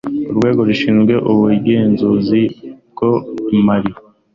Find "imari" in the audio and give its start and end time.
3.57-3.91